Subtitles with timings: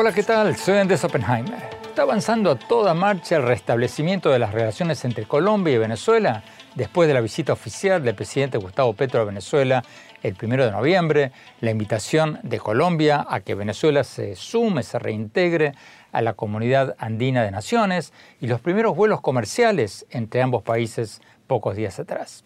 [0.00, 0.54] Hola, ¿qué tal?
[0.54, 1.58] Soy Andrés Oppenheimer.
[1.82, 6.44] Está avanzando a toda marcha el restablecimiento de las relaciones entre Colombia y Venezuela
[6.76, 9.82] después de la visita oficial del presidente Gustavo Petro a Venezuela
[10.22, 15.72] el primero de noviembre, la invitación de Colombia a que Venezuela se sume, se reintegre
[16.12, 21.74] a la comunidad andina de naciones y los primeros vuelos comerciales entre ambos países pocos
[21.74, 22.44] días atrás.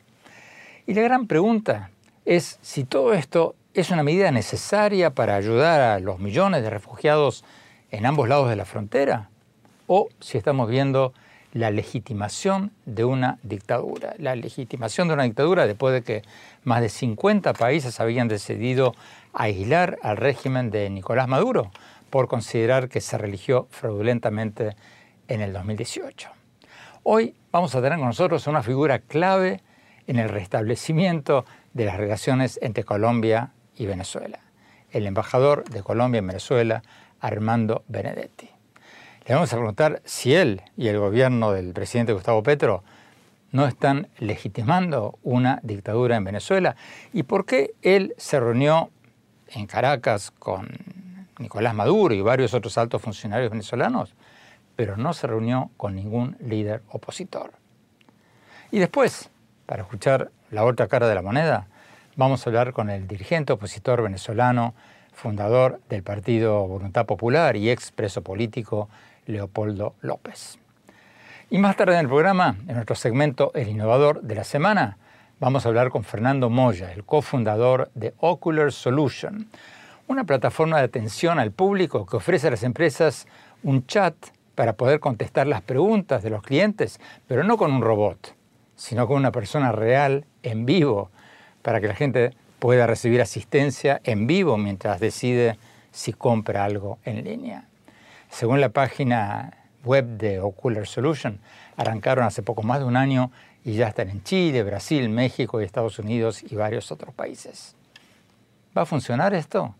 [0.86, 1.90] Y la gran pregunta
[2.24, 7.42] es si todo esto es una medida necesaria para ayudar a los millones de refugiados
[7.90, 9.30] en ambos lados de la frontera
[9.86, 11.14] o si estamos viendo
[11.54, 14.14] la legitimación de una dictadura.
[14.18, 16.22] La legitimación de una dictadura después de que
[16.64, 18.94] más de 50 países habían decidido
[19.32, 21.70] aislar al régimen de Nicolás Maduro
[22.10, 24.76] por considerar que se religió fraudulentamente
[25.28, 26.28] en el 2018.
[27.04, 29.62] Hoy vamos a tener con nosotros una figura clave
[30.06, 34.38] en el restablecimiento de las relaciones entre Colombia y Venezuela,
[34.92, 36.82] el embajador de Colombia en Venezuela,
[37.20, 38.48] Armando Benedetti.
[39.26, 42.84] Le vamos a preguntar si él y el gobierno del presidente Gustavo Petro
[43.50, 46.76] no están legitimando una dictadura en Venezuela
[47.12, 48.90] y por qué él se reunió
[49.48, 50.68] en Caracas con
[51.38, 54.14] Nicolás Maduro y varios otros altos funcionarios venezolanos,
[54.76, 57.52] pero no se reunió con ningún líder opositor.
[58.70, 59.28] Y después,
[59.66, 61.66] para escuchar la otra cara de la moneda,
[62.16, 64.74] vamos a hablar con el dirigente opositor venezolano,
[65.12, 68.88] fundador del partido Voluntad Popular y ex preso político
[69.26, 70.58] Leopoldo López.
[71.50, 74.98] Y más tarde en el programa, en nuestro segmento El Innovador de la Semana,
[75.38, 79.48] vamos a hablar con Fernando Moya, el cofundador de Ocular Solution,
[80.06, 83.26] una plataforma de atención al público que ofrece a las empresas
[83.62, 84.14] un chat
[84.54, 88.34] para poder contestar las preguntas de los clientes, pero no con un robot,
[88.76, 91.10] sino con una persona real, en vivo,
[91.62, 95.58] para que la gente pueda recibir asistencia en vivo mientras decide
[95.90, 97.64] si compra algo en línea.
[98.30, 101.40] Según la página web de Ocular Solution,
[101.76, 103.30] arrancaron hace poco más de un año
[103.64, 107.76] y ya están en Chile, Brasil, México y Estados Unidos y varios otros países.
[108.76, 109.74] ¿Va a funcionar esto?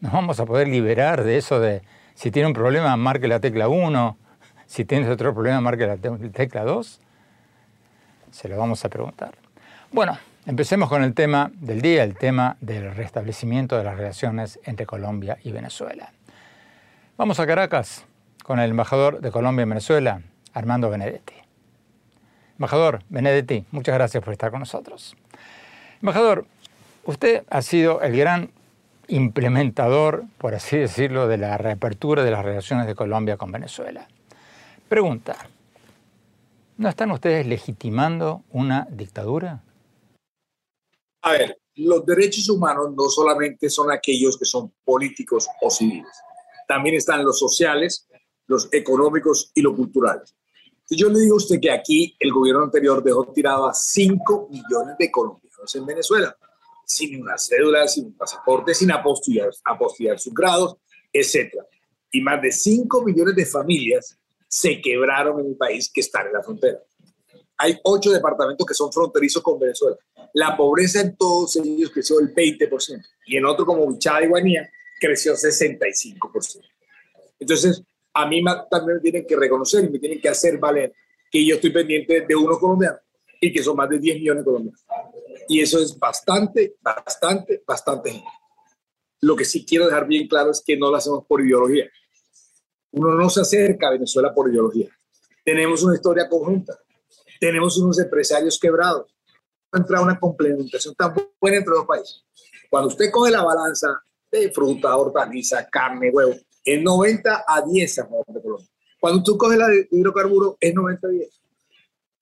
[0.00, 1.82] ¿Nos vamos a poder liberar de eso de
[2.14, 4.16] si tiene un problema, marque la tecla 1,
[4.66, 7.00] si tiene otro problema, marque la tecla 2?
[8.30, 9.34] Se lo vamos a preguntar.
[9.92, 14.86] Bueno, empecemos con el tema del día, el tema del restablecimiento de las relaciones entre
[14.86, 16.12] Colombia y Venezuela.
[17.16, 18.04] Vamos a Caracas
[18.42, 20.20] con el embajador de Colombia en Venezuela,
[20.52, 21.34] Armando Benedetti.
[22.58, 25.16] Embajador Benedetti, muchas gracias por estar con nosotros.
[26.02, 26.46] Embajador,
[27.04, 28.50] usted ha sido el gran
[29.08, 34.08] implementador, por así decirlo, de la reapertura de las relaciones de Colombia con Venezuela.
[34.88, 35.36] Pregunta,
[36.76, 39.60] ¿no están ustedes legitimando una dictadura?
[41.24, 46.12] A ver, los derechos humanos no solamente son aquellos que son políticos o civiles
[46.66, 48.08] también están los sociales,
[48.46, 50.34] los económicos y los culturales.
[50.84, 54.48] Si yo le digo a usted que aquí el gobierno anterior dejó tirado a 5
[54.50, 56.36] millones de colombianos en Venezuela,
[56.84, 60.76] sin una cédula, sin un pasaporte, sin apostillar, apostillar sus grados,
[61.12, 61.54] etc.
[62.10, 66.34] Y más de 5 millones de familias se quebraron en el país que están en
[66.34, 66.78] la frontera.
[67.64, 69.96] Hay ocho departamentos que son fronterizos con Venezuela.
[70.34, 74.68] La pobreza en todos ellos creció el 20% y en otro como Bichada y Guanía
[75.00, 76.60] creció 65%.
[77.38, 77.82] Entonces,
[78.12, 80.92] a mí también me tienen que reconocer y me tienen que hacer valer
[81.30, 83.00] que yo estoy pendiente de unos colombianos
[83.40, 84.84] y que son más de 10 millones de colombianos.
[85.48, 88.28] Y eso es bastante, bastante, bastante gente.
[89.22, 91.90] Lo que sí quiero dejar bien claro es que no lo hacemos por ideología.
[92.90, 94.90] Uno no se acerca a Venezuela por ideología.
[95.42, 96.78] Tenemos una historia conjunta.
[97.40, 99.14] Tenemos unos empresarios quebrados.
[99.72, 102.24] Entra una complementación tan buena entre los países.
[102.70, 106.34] Cuando usted coge la balanza de fruta, hortaliza, carne, huevo,
[106.64, 108.68] es 90 a 10 a favor de Colombia.
[109.00, 111.40] Cuando tú coges la de hidrocarburos, es 90 a 10.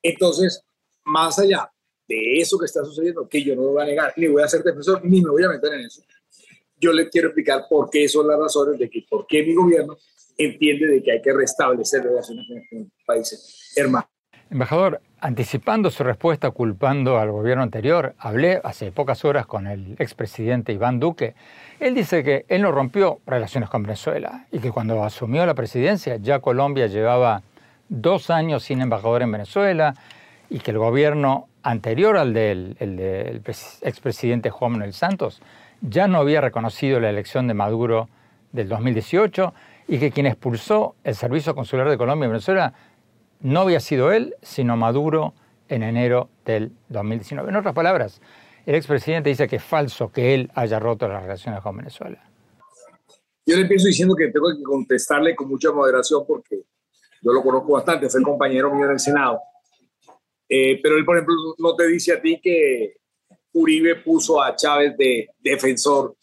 [0.02, 0.62] Entonces,
[1.04, 1.70] más allá
[2.08, 4.48] de eso que está sucediendo, que yo no lo voy a negar, ni voy a
[4.48, 6.02] ser defensor, ni me voy a meter en eso,
[6.78, 9.96] yo le quiero explicar por qué son las razones de que, por qué mi gobierno
[10.36, 14.11] entiende de que hay que restablecer relaciones con países hermanos.
[14.52, 20.74] Embajador, anticipando su respuesta culpando al gobierno anterior, hablé hace pocas horas con el expresidente
[20.74, 21.34] Iván Duque.
[21.80, 26.16] Él dice que él no rompió relaciones con Venezuela y que cuando asumió la presidencia
[26.16, 27.40] ya Colombia llevaba
[27.88, 29.94] dos años sin embajador en Venezuela
[30.50, 32.76] y que el gobierno anterior al del,
[33.80, 35.40] expresidente Juan Manuel Santos
[35.80, 38.10] ya no había reconocido la elección de Maduro
[38.52, 39.54] del 2018
[39.88, 42.74] y que quien expulsó el servicio consular de Colombia en Venezuela
[43.42, 45.34] no había sido él, sino Maduro
[45.68, 47.50] en enero del 2019.
[47.50, 48.20] En otras palabras,
[48.66, 52.22] el expresidente dice que es falso que él haya roto las relaciones con Venezuela.
[53.44, 56.62] Yo le empiezo diciendo que tengo que contestarle con mucha moderación porque
[57.20, 59.40] yo lo conozco bastante, fue compañero mío en el Senado.
[60.48, 62.96] Eh, pero él, por ejemplo, no te dice a ti que
[63.52, 66.16] Uribe puso a Chávez de defensor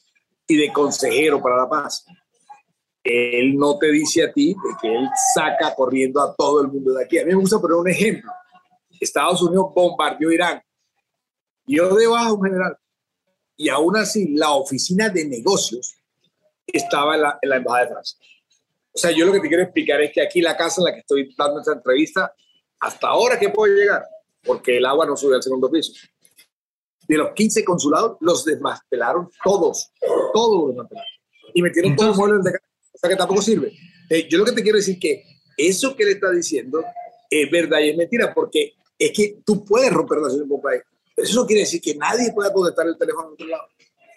[0.47, 2.05] y de consejero para la paz
[3.03, 6.93] él no te dice a ti de que él saca corriendo a todo el mundo
[6.93, 7.17] de aquí.
[7.17, 8.31] A mí me gusta poner un ejemplo.
[8.99, 10.61] Estados Unidos bombardeó Irán.
[11.65, 12.77] Yo de un general.
[13.55, 15.95] Y aún así, la oficina de negocios
[16.65, 18.19] estaba en la, Embajada de Francia.
[18.93, 20.93] O sea, yo lo que te quiero explicar es que aquí la casa en la
[20.93, 22.33] que estoy dando esta entrevista,
[22.79, 24.03] hasta ahora que puedo llegar,
[24.43, 25.93] porque el agua no sube al segundo piso.
[27.07, 29.91] De los 15 consulados, los desmantelaron todos,
[30.33, 31.11] todos los desmantelaron.
[31.53, 32.68] Y metieron todos los muebles de o
[32.99, 33.73] sea que tampoco sirve.
[34.09, 35.23] Eh, yo lo que te quiero decir que
[35.57, 36.83] eso que le está diciendo
[37.29, 40.81] es verdad y es mentira, porque es que tú puedes romper relaciones con un país,
[41.15, 43.63] pero eso no quiere decir que nadie pueda contestar el teléfono en otro lado.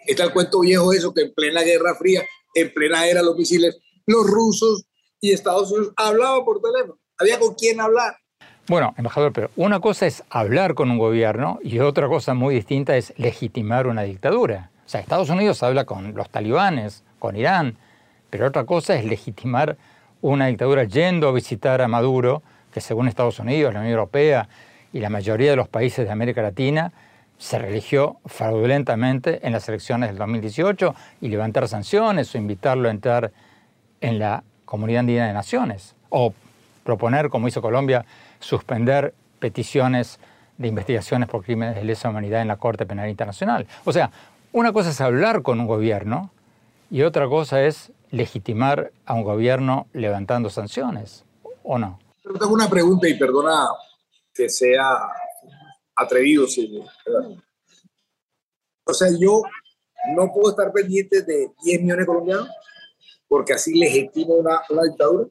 [0.05, 3.77] Está el cuento viejo eso, que en plena Guerra Fría, en plena era los misiles,
[4.05, 4.85] los rusos
[5.21, 6.99] y Estados Unidos hablaban por teléfono.
[7.17, 8.17] Había con quién hablar.
[8.67, 12.97] Bueno, embajador, pero una cosa es hablar con un gobierno y otra cosa muy distinta
[12.97, 14.71] es legitimar una dictadura.
[14.85, 17.77] O sea, Estados Unidos habla con los talibanes, con Irán,
[18.33, 19.77] pero otra cosa es legitimar
[20.19, 22.41] una dictadura yendo a visitar a Maduro,
[22.73, 24.49] que según Estados Unidos, la Unión Europea
[24.91, 26.91] y la mayoría de los países de América Latina
[27.37, 33.31] se religió fraudulentamente en las elecciones del 2018 y levantar sanciones o invitarlo a entrar
[34.01, 36.33] en la Comunidad Andina de Naciones o
[36.83, 38.03] proponer, como hizo Colombia,
[38.39, 40.19] suspender peticiones
[40.57, 43.67] de investigaciones por crímenes de lesa humanidad en la Corte Penal Internacional.
[43.85, 44.09] O sea,
[44.53, 46.31] una cosa es hablar con un gobierno
[46.89, 51.25] y otra cosa es legitimar a un gobierno levantando sanciones,
[51.63, 51.99] ¿o no?
[52.21, 53.67] Pero tengo una pregunta y perdona
[54.31, 55.09] que sea
[55.95, 56.79] atrevido, sí.
[58.85, 59.41] O sea, yo
[60.15, 62.49] no puedo estar pendiente de 10 millones de colombianos
[63.27, 65.27] porque así legitimo una, dictadura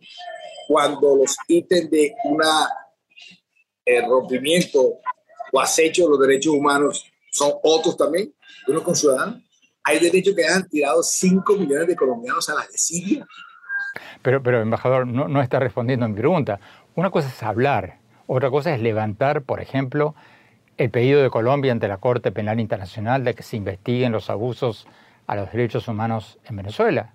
[0.66, 2.40] cuando los ítems de un
[3.85, 4.99] eh, rompimiento
[5.52, 8.35] o acecho de los derechos humanos son otros también,
[8.66, 9.40] uno con ciudadanos.
[9.85, 13.27] Hay derechos que han tirado 5 millones de colombianos a la de Siria.
[14.23, 16.61] Pero, pero embajador, no, no está respondiendo a mi pregunta.
[16.95, 20.15] Una cosa es hablar, otra cosa es levantar, por ejemplo,
[20.79, 24.87] el pedido de Colombia ante la Corte Penal Internacional de que se investiguen los abusos
[25.27, 27.12] a los derechos humanos en Venezuela.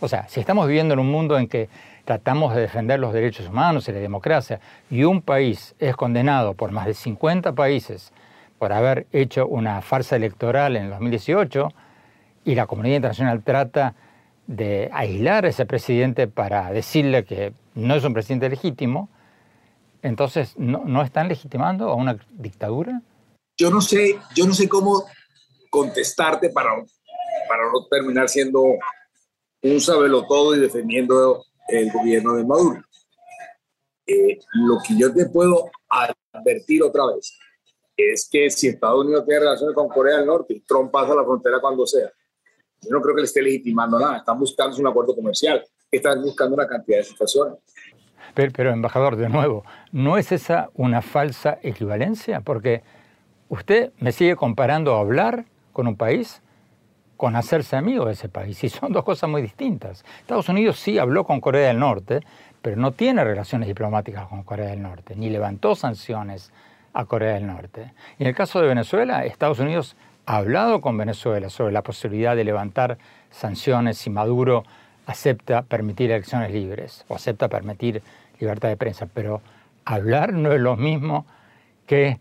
[0.00, 1.68] O sea, si estamos viviendo en un mundo en que
[2.04, 6.72] tratamos de defender los derechos humanos y la democracia y un país es condenado por
[6.72, 8.12] más de 50 países
[8.58, 11.72] por haber hecho una farsa electoral en el 2018,
[12.44, 13.94] y la comunidad internacional trata
[14.46, 19.08] de aislar a ese presidente para decirle que no es un presidente legítimo,
[20.02, 23.00] entonces ¿no, están legitimando a una dictadura?
[23.56, 25.04] Yo no sé, yo no sé cómo
[25.70, 26.70] contestarte para,
[27.48, 29.78] para no terminar siendo un
[30.28, 32.84] todo y defendiendo el gobierno de Maduro.
[34.06, 37.38] Eh, lo que yo te puedo advertir otra vez
[37.96, 41.60] es que si Estados Unidos tiene relaciones con Corea del Norte, Trump pasa la frontera
[41.60, 42.12] cuando sea
[42.84, 44.18] yo no creo que le esté legitimando nada.
[44.18, 45.64] Están buscando un acuerdo comercial.
[45.90, 47.58] Están buscando una cantidad de situaciones.
[48.34, 52.40] Pero, embajador, de nuevo, ¿no es esa una falsa equivalencia?
[52.40, 52.82] Porque
[53.48, 56.42] usted me sigue comparando hablar con un país
[57.16, 58.62] con hacerse amigo de ese país.
[58.64, 60.04] Y son dos cosas muy distintas.
[60.20, 62.20] Estados Unidos sí habló con Corea del Norte,
[62.60, 66.52] pero no tiene relaciones diplomáticas con Corea del Norte, ni levantó sanciones
[66.92, 67.92] a Corea del Norte.
[68.18, 72.44] Y en el caso de Venezuela, Estados Unidos hablado con Venezuela sobre la posibilidad de
[72.44, 72.98] levantar
[73.30, 74.64] sanciones si Maduro
[75.06, 78.02] acepta permitir elecciones libres o acepta permitir
[78.40, 79.42] libertad de prensa, pero
[79.84, 81.26] hablar no es lo mismo
[81.86, 82.18] que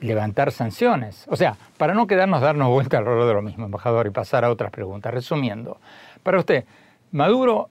[0.00, 1.26] levantar sanciones.
[1.28, 4.50] O sea, para no quedarnos darnos vuelta alrededor de lo mismo, embajador, y pasar a
[4.50, 5.12] otras preguntas.
[5.12, 5.78] Resumiendo,
[6.22, 6.64] para usted,
[7.12, 7.68] ¿Maduro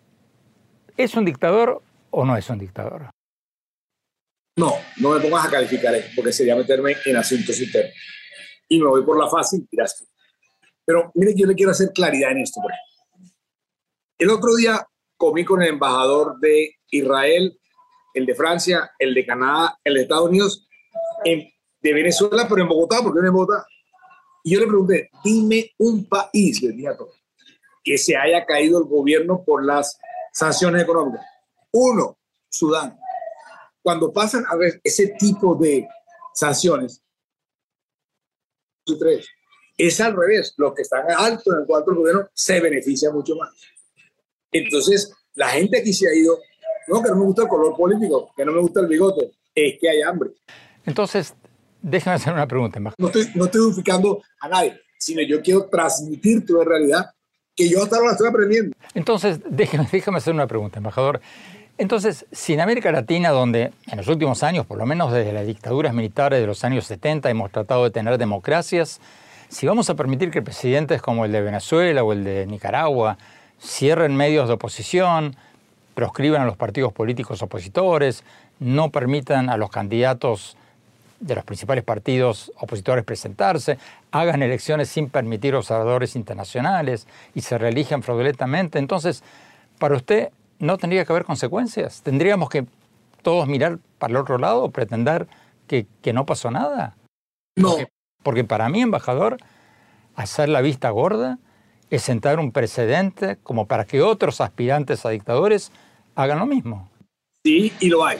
[0.95, 1.81] es un dictador
[2.11, 3.09] o no es un dictador?
[4.57, 7.93] No, no me pongas a calificar esto, porque sería meterme en asuntos internos.
[8.71, 10.07] Y me voy por la fácil, dirás
[10.85, 12.61] Pero mire, yo le quiero hacer claridad en esto.
[12.61, 12.71] Por
[14.17, 14.87] el otro día
[15.17, 17.59] comí con el embajador de Israel,
[18.13, 20.69] el de Francia, el de Canadá, el de Estados Unidos,
[21.25, 23.65] de Venezuela, pero en Bogotá, porque en Bogotá.
[24.41, 27.21] Y yo le pregunté, dime un país, le dije a todos,
[27.83, 29.99] que se haya caído el gobierno por las
[30.31, 31.25] sanciones económicas.
[31.73, 32.17] Uno,
[32.49, 32.97] Sudán.
[33.83, 35.89] Cuando pasan a ver ese tipo de
[36.33, 37.03] sanciones,
[38.99, 39.27] tres,
[39.77, 40.53] es al revés.
[40.57, 43.49] Los que están alto en el cuarto gobierno se benefician mucho más.
[44.51, 46.37] Entonces, la gente aquí se ha ido,
[46.87, 49.79] no, que no me gusta el color político, que no me gusta el bigote, es
[49.79, 50.31] que hay hambre.
[50.85, 51.33] Entonces,
[51.81, 52.79] déjame hacer una pregunta.
[52.79, 57.05] No estoy, no estoy edificando a nadie, sino yo quiero transmitir toda realidad
[57.55, 58.75] que yo hasta ahora estoy aprendiendo.
[58.93, 61.21] Entonces, déjame, déjame hacer una pregunta, embajador.
[61.77, 65.47] Entonces, si en América Latina, donde en los últimos años, por lo menos desde las
[65.47, 68.99] dictaduras militares de los años 70, hemos tratado de tener democracias,
[69.49, 73.17] si vamos a permitir que presidentes como el de Venezuela o el de Nicaragua
[73.61, 75.35] cierren medios de oposición,
[75.93, 78.23] proscriban a los partidos políticos opositores,
[78.59, 80.55] no permitan a los candidatos
[81.19, 83.77] de los principales partidos opositores presentarse,
[84.11, 88.79] hagan elecciones sin permitir observadores internacionales y se reeligen fraudulentamente.
[88.79, 89.23] Entonces,
[89.77, 90.29] para usted,
[90.61, 92.01] ¿no tendría que haber consecuencias?
[92.03, 92.65] ¿Tendríamos que
[93.23, 95.27] todos mirar para el otro lado o pretender
[95.67, 96.95] que, no pasó nada?
[97.55, 97.75] No.
[98.23, 99.37] porque para mí, embajador,
[100.15, 101.39] hacer la vista gorda
[101.89, 105.71] es sentar un precedente como para que otros aspirantes a dictadores
[106.15, 106.89] hagan lo mismo.
[107.43, 108.19] Sí, y lo hay.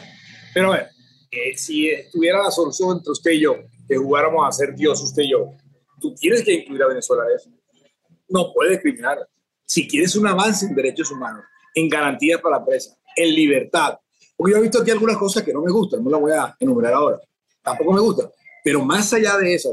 [0.54, 0.88] Pero a ver,
[1.30, 3.56] eh, si estuviera la solución entre usted y yo,
[3.88, 5.52] que jugáramos a ser Dios usted y yo,
[6.00, 7.50] tú tienes que incluir a Venezuela en eso.
[8.28, 9.20] No puedes discriminar.
[9.66, 14.00] Si quieres un avance en derechos humanos, en garantías para la presa, en libertad,
[14.36, 16.56] porque yo he visto aquí algunas cosas que no me gustan, no las voy a
[16.60, 17.20] enumerar ahora,
[17.62, 18.30] tampoco me gustan,
[18.64, 19.72] pero más allá de eso,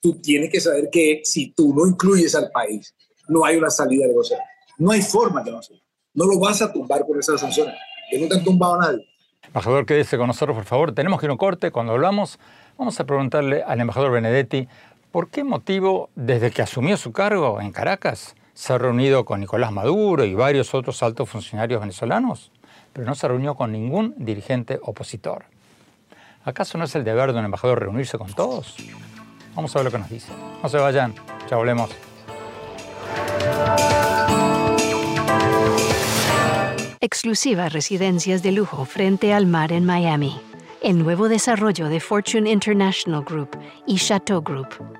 [0.00, 2.94] tú tienes que saber que si tú no incluyes al país
[3.30, 4.40] no hay una salida de negociar.
[4.76, 5.78] No hay forma que no sea.
[6.14, 7.74] No lo vas a tumbar con esas sanciones,
[8.10, 9.06] que no te han tumbado a nadie.
[9.46, 10.92] Embajador, quédese con nosotros, por favor.
[10.92, 11.70] Tenemos que ir a un corte.
[11.70, 12.38] Cuando hablamos,
[12.76, 14.68] vamos a preguntarle al embajador Benedetti
[15.12, 19.72] por qué motivo, desde que asumió su cargo en Caracas, se ha reunido con Nicolás
[19.72, 22.50] Maduro y varios otros altos funcionarios venezolanos,
[22.92, 25.44] pero no se reunió con ningún dirigente opositor.
[26.44, 28.76] ¿Acaso no es el deber de un embajador reunirse con todos?
[29.54, 30.32] Vamos a ver lo que nos dice.
[30.62, 31.14] No se vayan,
[31.48, 31.90] ya volvemos.
[37.00, 40.38] Exclusivas residencias de lujo frente al mar en Miami.
[40.82, 44.99] El nuevo desarrollo de Fortune International Group y Chateau Group.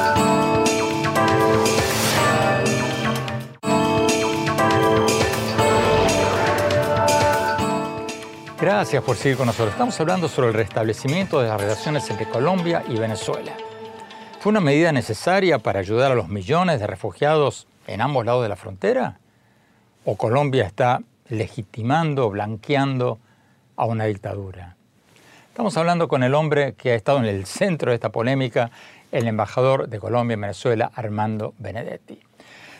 [8.81, 9.73] Gracias por seguir con nosotros.
[9.73, 13.51] Estamos hablando sobre el restablecimiento de las relaciones entre Colombia y Venezuela.
[14.39, 18.49] ¿Fue una medida necesaria para ayudar a los millones de refugiados en ambos lados de
[18.49, 19.19] la frontera?
[20.03, 23.19] ¿O Colombia está legitimando, blanqueando
[23.75, 24.75] a una dictadura?
[25.49, 28.71] Estamos hablando con el hombre que ha estado en el centro de esta polémica,
[29.11, 32.19] el embajador de Colombia en Venezuela, Armando Benedetti.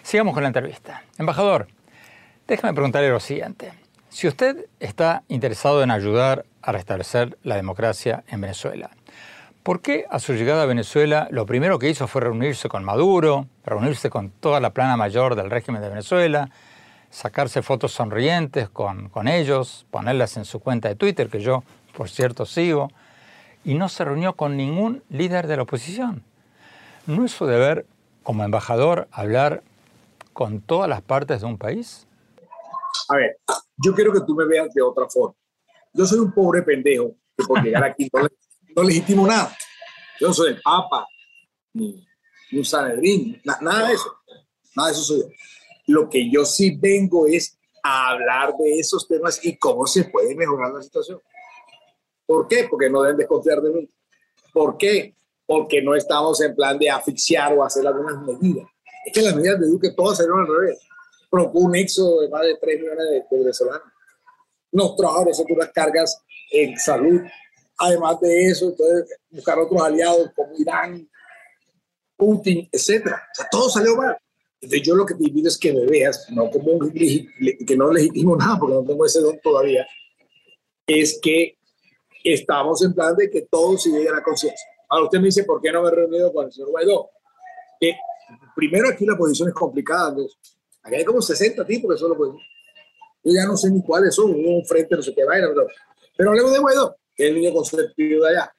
[0.02, 1.04] Sigamos con la entrevista.
[1.20, 1.68] Embajador,
[2.48, 3.81] déjame preguntarle lo siguiente.
[4.12, 8.92] Si usted está interesado en ayudar a restablecer la democracia en Venezuela,
[9.64, 13.46] ¿Por qué a su llegada a Venezuela lo primero que hizo fue reunirse con Maduro,
[13.64, 16.50] reunirse con toda la plana mayor del régimen de Venezuela,
[17.12, 21.64] sacarse fotos sonrientes con, con ellos, ponerlas en su cuenta de Twitter, que yo,
[21.96, 22.90] por cierto, sigo,
[23.64, 26.24] y no se reunió con ningún líder de la oposición?
[27.06, 27.86] ¿No es su deber
[28.24, 29.62] como embajador hablar
[30.34, 32.08] con todas las partes de un país?
[33.12, 33.38] A ver,
[33.78, 35.36] yo quiero que tú me veas de otra forma.
[35.94, 38.10] Yo soy un pobre pendejo que por llegar aquí
[38.74, 39.54] no, legitimo nada.
[40.20, 41.06] Yo no soy el Papa,
[41.74, 42.08] ni,
[42.54, 44.16] un Sanedrín, nada de eso.
[44.78, 45.28] Nada de eso soy yo.
[45.88, 50.34] Lo que yo sí vengo es a hablar de esos temas y cómo se puede
[50.34, 51.20] mejorar la situación.
[52.26, 52.68] ¿Por qué?
[52.70, 53.90] Porque no deben desconfiar de mí.
[54.54, 55.16] ¿Por qué?
[55.46, 58.70] Porque no estamos en plan de asfixiar o hacer algunas medidas.
[59.06, 60.80] Es que las medidas de Duque todas salieron al revés.
[61.32, 63.88] Provocó un éxodo de más de 3 millones de, venezolanos.
[64.72, 67.22] Nos trajo a nosotros las cargas en salud.
[67.80, 71.10] Además de eso, entonces, buscar otros aliados como Irán,
[72.16, 73.24] Putin, etcétera.
[73.32, 74.16] O sea, todo salió mal.
[74.62, 77.92] Entonces yo lo que te invito es que me veas, no como un, que no
[77.92, 79.88] legitimo nada, porque no tengo ese don todavía,
[80.86, 81.58] es que
[82.24, 84.68] estamos en plan de que todo se llegue a conciencia.
[84.88, 87.10] Ahora usted me dice, ¿por qué no me he reunido con el señor Guaidó?
[87.80, 87.96] Que
[88.56, 90.16] primero aquí la posición es complicada.
[90.84, 92.36] Aquí hay como 60 tipos que son los
[93.24, 95.48] Yo ya no sé ni cuáles son, un frente, no sé qué vaina.
[95.50, 95.68] Pero,
[96.18, 98.54] pero hablemos de Guaidó, que es el niño consentido de allá.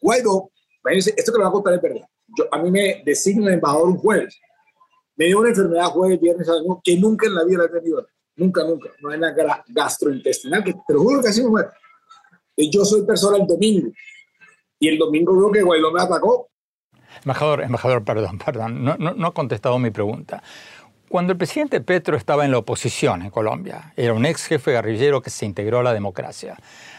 [0.00, 0.50] Guaidó,
[0.84, 2.08] esto que lo va a contar es verdad.
[2.50, 4.38] A mí me designa embajador un jueves
[5.16, 8.06] me dio una enfermedad jueves, viernes, sábado, que nunca en la vida la he tenido.
[8.36, 8.90] Nunca, nunca.
[9.00, 9.34] No hay una
[9.68, 11.68] gastrointestinal, que te lo juro que así me muere.
[12.56, 13.90] Yo soy persona el domingo.
[14.78, 16.50] Y el domingo veo que Guaidó me atacó.
[17.24, 18.84] Embajador, embajador, perdón, perdón.
[18.84, 20.42] No, no, no ha contestado mi pregunta.
[21.08, 25.22] Cuando el presidente Petro estaba en la oposición en Colombia, era un ex jefe guerrillero
[25.22, 26.56] que se integró a la democracia.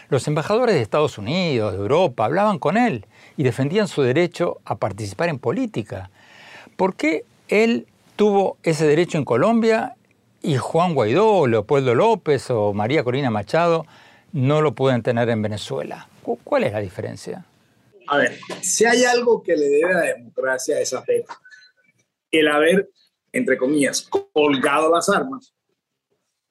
[0.10, 4.76] Los embajadores de Estados Unidos, de Europa, hablaban con él y defendían su derecho a
[4.76, 6.10] participar en política.
[6.78, 7.86] ¿Por qué él
[8.16, 9.96] tuvo ese derecho en Colombia
[10.42, 13.86] y Juan Guaidó, Leopoldo López o María Corina Machado
[14.34, 16.08] no lo pueden tener en Venezuela.
[16.22, 17.46] ¿Cuál es la diferencia?
[18.08, 21.04] A ver, si hay algo que le debe a la democracia es a
[22.32, 22.90] el haber,
[23.38, 25.54] entre comillas, colgado las armas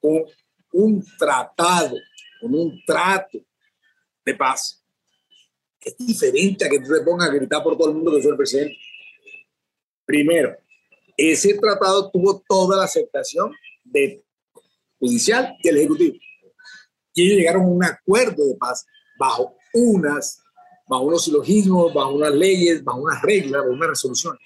[0.00, 0.24] con
[0.72, 1.96] un tratado,
[2.40, 3.38] con un trato
[4.24, 4.82] de paz.
[5.80, 8.32] Es diferente a que tú te pongas a gritar por todo el mundo que soy
[8.32, 8.76] el presidente.
[10.04, 10.56] Primero,
[11.16, 13.52] ese tratado tuvo toda la aceptación
[13.84, 14.24] del
[14.98, 16.16] judicial y el ejecutivo.
[17.14, 18.84] Y ellos llegaron a un acuerdo de paz
[19.18, 20.42] bajo unas,
[20.86, 24.40] bajo unos silogismos, bajo unas leyes, bajo unas reglas, bajo unas resoluciones.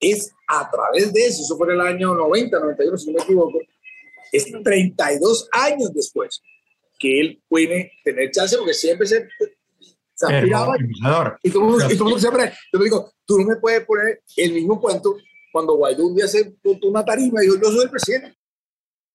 [0.00, 3.22] Es a través de eso, eso fue en el año 90, 91, si no me
[3.22, 3.58] equivoco,
[4.32, 6.42] es 32 años después
[6.98, 9.28] que él puede tener chance, porque siempre se,
[10.14, 10.74] se aspiraba.
[11.42, 14.80] Y todo el mundo, siempre, yo le digo, tú no me puedes poner el mismo
[14.80, 15.16] cuento
[15.52, 18.34] cuando Guaidó un día se puso una tarima y dijo, yo soy el presidente.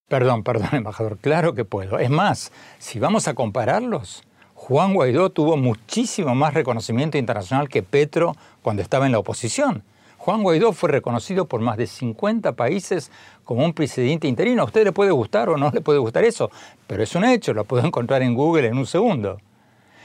[0.07, 1.99] Perdón, perdón, embajador, claro que puedo.
[1.99, 8.35] Es más, si vamos a compararlos, Juan Guaidó tuvo muchísimo más reconocimiento internacional que Petro
[8.61, 9.83] cuando estaba en la oposición.
[10.29, 13.09] Juan Guaidó fue reconocido por más de 50 países
[13.43, 14.61] como un presidente interino.
[14.61, 16.51] A usted le puede gustar o no le puede gustar eso,
[16.85, 19.39] pero es un hecho, lo puedo encontrar en Google en un segundo.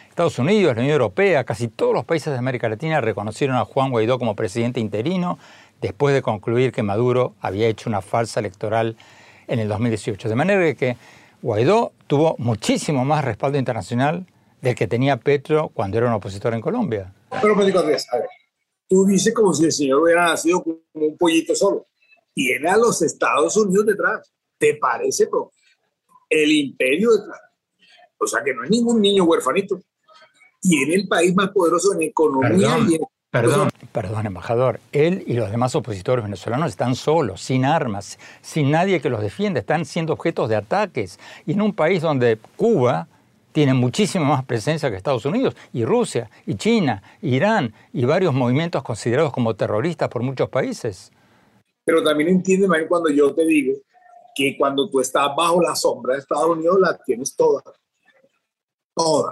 [0.08, 3.90] Estados Unidos, la Unión Europea, casi todos los países de América Latina reconocieron a Juan
[3.90, 5.38] Guaidó como presidente interino
[5.82, 8.96] después de concluir que Maduro había hecho una falsa electoral
[9.46, 10.30] en el 2018.
[10.30, 10.96] De manera que
[11.42, 14.24] Guaidó tuvo muchísimo más respaldo internacional
[14.62, 17.12] del que tenía Petro cuando era un opositor en Colombia.
[17.42, 17.54] Pero
[18.94, 21.88] tú dices como si el señor hubiera nacido como un pollito solo.
[22.32, 24.32] Tiene a los Estados Unidos detrás.
[24.56, 25.50] ¿Te parece, bro?
[26.30, 27.40] El imperio detrás.
[28.18, 29.80] O sea que no es ningún niño huerfanito
[30.60, 32.98] tiene el país más poderoso en economía y
[33.30, 34.78] Perdón, perdón, embajador.
[34.92, 39.58] Él y los demás opositores venezolanos están solos, sin armas, sin nadie que los defienda.
[39.58, 41.18] Están siendo objetos de ataques.
[41.44, 43.08] Y en un país donde Cuba
[43.54, 48.82] tiene muchísima más presencia que Estados Unidos, y Rusia, y China, Irán, y varios movimientos
[48.82, 51.12] considerados como terroristas por muchos países.
[51.84, 53.74] Pero también entiende, cuando yo te digo
[54.34, 57.62] que cuando tú estás bajo la sombra de Estados Unidos, la tienes toda.
[58.92, 59.30] Toda.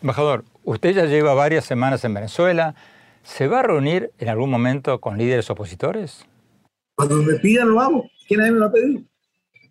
[0.00, 2.76] Embajador, usted ya lleva varias semanas en Venezuela.
[3.24, 6.24] ¿Se va a reunir en algún momento con líderes opositores?
[6.94, 8.08] Cuando me pidan lo hago.
[8.28, 9.02] ¿Quién nadie me lo ha pedido?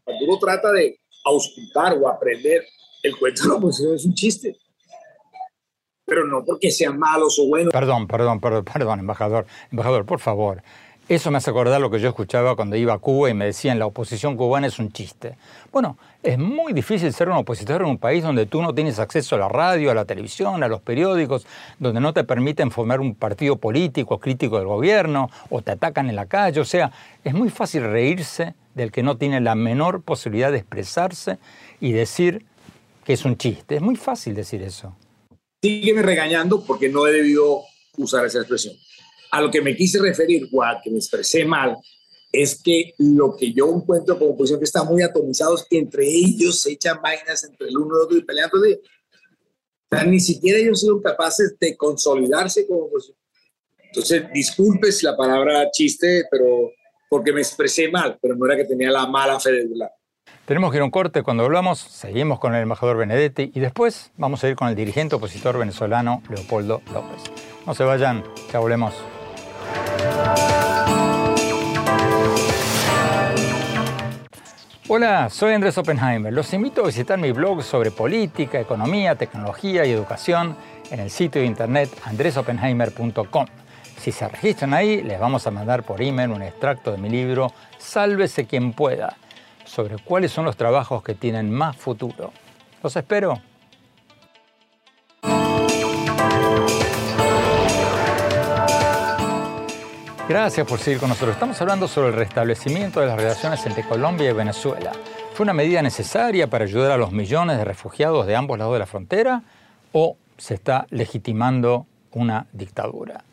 [0.04, 2.66] Cuando uno trata de auscultar o aprender,
[3.04, 4.58] el cuento de la oposición es un chiste.
[6.06, 7.72] Pero no porque sean malos o buenos.
[7.72, 9.46] Perdón, perdón, perdón, perdón, embajador.
[9.72, 10.62] Embajador, por favor.
[11.12, 13.80] Eso me hace acordar lo que yo escuchaba cuando iba a Cuba y me decían
[13.80, 15.36] la oposición cubana es un chiste.
[15.70, 19.36] Bueno, es muy difícil ser un opositor en un país donde tú no tienes acceso
[19.36, 21.46] a la radio, a la televisión, a los periódicos,
[21.80, 26.16] donde no te permiten formar un partido político crítico del gobierno o te atacan en
[26.16, 26.62] la calle.
[26.62, 26.94] O sea,
[27.26, 31.40] es muy fácil reírse del que no tiene la menor posibilidad de expresarse
[31.82, 32.46] y decir
[33.14, 33.76] es un chiste.
[33.76, 34.96] Es muy fácil decir eso.
[35.62, 37.64] Sígueme regañando porque no he debido
[37.98, 38.76] usar esa expresión.
[39.32, 41.78] A lo que me quise referir, o a que me expresé mal,
[42.32, 46.72] es que lo que yo encuentro como posición que están muy atomizados, entre ellos se
[46.72, 48.76] echan vainas entre el uno y el otro y peleando de...
[48.76, 53.18] O sea, ni siquiera ellos son capaces de consolidarse como oposición.
[53.84, 56.72] Entonces, disculpe si la palabra chiste, pero
[57.10, 59.92] porque me expresé mal, pero no era que tenía la mala fe de lado.
[60.46, 61.24] Tenemos que ir a un corte.
[61.24, 65.16] Cuando volvamos, seguimos con el embajador Benedetti y después vamos a ir con el dirigente
[65.16, 67.24] opositor venezolano Leopoldo López.
[67.66, 68.94] No se vayan, ya volvemos.
[74.88, 76.34] Hola, soy Andrés Oppenheimer.
[76.34, 80.58] Los invito a visitar mi blog sobre política, economía, tecnología y educación
[80.90, 83.46] en el sitio de internet andresoppenheimer.com.
[83.98, 87.54] Si se registran ahí, les vamos a mandar por email un extracto de mi libro
[87.78, 89.16] Sálvese quien pueda,
[89.72, 92.34] sobre cuáles son los trabajos que tienen más futuro.
[92.84, 93.42] Los espero.
[100.28, 101.36] Gracias por seguir con nosotros.
[101.36, 104.92] Estamos hablando sobre el restablecimiento de las relaciones entre Colombia y Venezuela.
[105.34, 108.80] ¿Fue una medida necesaria para ayudar a los millones de refugiados de ambos lados de
[108.80, 109.44] la frontera
[109.94, 113.24] o se está legitimando una dictadura?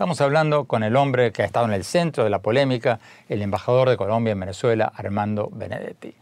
[0.00, 3.42] Estamos hablando con el hombre que ha estado en el centro de la polémica, el
[3.42, 6.14] embajador de Colombia en Venezuela, Armando Benedetti.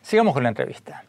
[0.00, 1.04] Sigamos con la entrevista.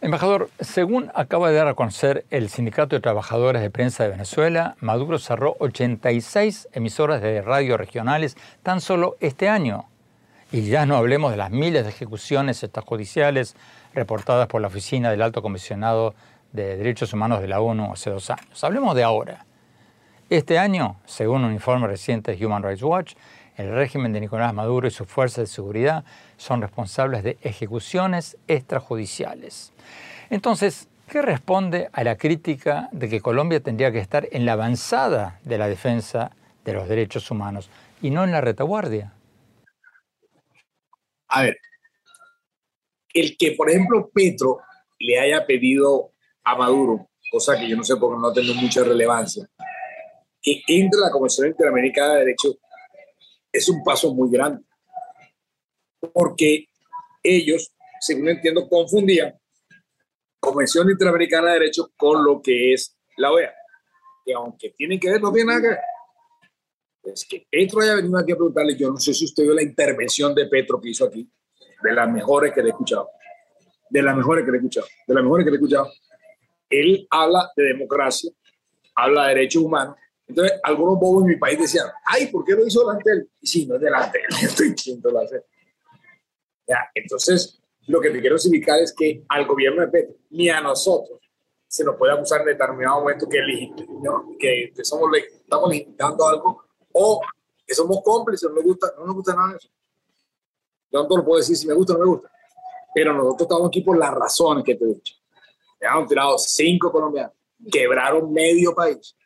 [0.00, 4.76] Embajador, según acaba de dar a conocer el Sindicato de Trabajadores de Prensa de Venezuela,
[4.78, 9.86] Maduro cerró 86 emisoras de radio regionales tan solo este año.
[10.52, 13.56] Y ya no hablemos de las miles de ejecuciones extrajudiciales
[13.94, 16.14] reportadas por la Oficina del Alto Comisionado
[16.52, 18.62] de Derechos Humanos de la ONU hace dos años.
[18.62, 19.44] Hablemos de ahora.
[20.30, 23.14] Este año, según un informe reciente de Human Rights Watch,
[23.56, 26.04] el régimen de Nicolás Maduro y sus fuerzas de seguridad
[26.36, 29.72] son responsables de ejecuciones extrajudiciales.
[30.30, 35.40] Entonces, ¿qué responde a la crítica de que Colombia tendría que estar en la avanzada
[35.42, 36.30] de la defensa
[36.64, 37.68] de los derechos humanos
[38.00, 39.12] y no en la retaguardia?
[41.26, 41.58] A ver,
[43.14, 44.60] el que, por ejemplo, Petro
[45.00, 46.12] le haya pedido
[46.44, 49.48] a Maduro, cosa que yo no sé porque no tengo mucha relevancia,
[50.42, 52.58] que entre la Comisión Interamericana de Derechos
[53.52, 54.62] es un paso muy grande,
[56.12, 56.66] porque
[57.22, 59.34] ellos, según entiendo, confundían
[60.38, 63.52] Convención Interamericana de Derechos con lo que es la OEA,
[64.24, 65.78] que aunque tienen que ver, no tiene nada que ver.
[67.02, 69.62] Es que Petro haya venido aquí a preguntarle, yo no sé si usted vio la
[69.62, 71.28] intervención de Petro que hizo aquí,
[71.82, 73.10] de las mejores que le he escuchado,
[73.88, 75.92] de las mejores que le he escuchado, de las mejores que le he escuchado.
[76.70, 78.30] Él habla de democracia,
[78.94, 79.96] habla de derechos humanos,
[80.30, 83.30] entonces, algunos bobos en mi país decían, ay, ¿por qué lo hizo delante él?
[83.40, 85.24] Y si no es delante él, estoy diciendo la
[86.66, 90.60] Ya, entonces, lo que te quiero explicar es que al gobierno de Petro, ni a
[90.60, 91.18] nosotros,
[91.66, 97.20] se nos puede acusar en determinado momento que, que somos, estamos legitimando algo o
[97.66, 99.68] que somos cómplices, no nos gusta, no nos gusta nada de eso.
[100.92, 102.30] Yo no puedo decir si me gusta o no me gusta,
[102.94, 105.14] pero nosotros estamos aquí por las razones que te he dicho.
[105.88, 107.32] han tirado cinco colombianos,
[107.70, 109.16] quebraron medio país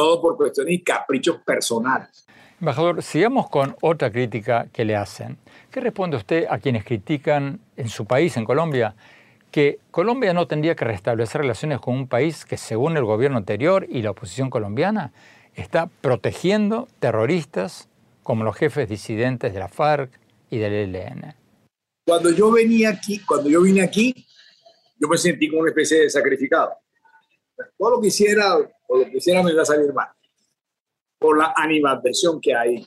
[0.00, 2.24] todo por cuestiones y caprichos personales.
[2.58, 5.36] Embajador, sigamos con otra crítica que le hacen.
[5.70, 8.94] ¿Qué responde usted a quienes critican en su país, en Colombia,
[9.50, 13.86] que Colombia no tendría que restablecer relaciones con un país que, según el gobierno anterior
[13.90, 15.12] y la oposición colombiana,
[15.54, 17.90] está protegiendo terroristas
[18.22, 21.34] como los jefes disidentes de la FARC y del ELN?
[22.06, 24.26] Cuando yo venía aquí, cuando yo vine aquí,
[24.98, 26.70] yo me sentí como una especie de sacrificado.
[27.76, 28.56] Todo lo que hiciera
[28.90, 30.08] o lo que hiciera me iba a salir mal.
[31.18, 32.84] Por la animadversión que hay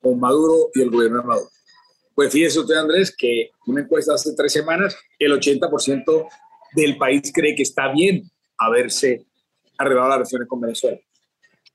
[0.00, 1.50] con Maduro y el gobierno de Maduro.
[2.14, 6.28] Pues fíjese usted, Andrés, que una encuesta hace tres semanas, el 80%
[6.74, 8.22] del país cree que está bien
[8.58, 9.26] haberse
[9.78, 10.98] arreglado las relaciones con Venezuela.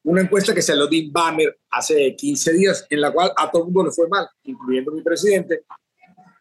[0.03, 3.65] Una encuesta que salió de Inbamer hace 15 días, en la cual a todo el
[3.65, 5.63] mundo le fue mal, incluyendo mi presidente,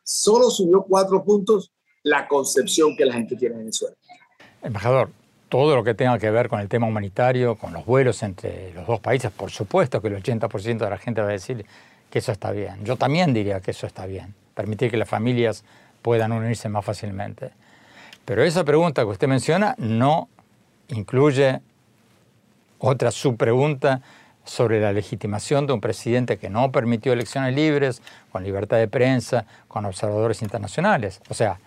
[0.03, 3.97] solo subió cuatro puntos la concepción que la gente tiene de Venezuela.
[4.63, 5.11] Embajador,
[5.49, 8.87] todo lo que tenga que ver con el tema humanitario, con los vuelos entre los
[8.87, 11.65] dos países, por supuesto que el 80% de la gente va a decir
[12.11, 12.85] que eso está bien.
[12.85, 15.65] Yo también diría que eso está bien, permitir que las familias
[16.03, 17.51] puedan unirse más fácilmente.
[18.25, 20.29] Pero esa pregunta que usted menciona no
[20.89, 21.61] incluye
[22.79, 24.01] otra subpregunta
[24.45, 29.47] sobre la legitimación de un presidente que no permitió elecciones libres, con libertad de prensa,
[29.67, 31.21] con observadores internacionales.
[31.29, 31.59] O sea,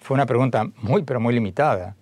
[0.00, 1.94] fue una pregunta muy, pero muy limitada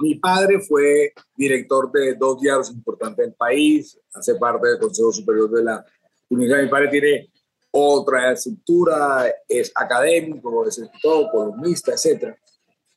[0.00, 5.50] mi padre fue director de dos diarios importantes del país, hace parte del Consejo Superior
[5.50, 5.84] de la
[6.28, 6.62] Universidad.
[6.62, 7.30] Mi padre tiene
[7.70, 12.34] otra estructura, es académico, es escritor, columnista, etc.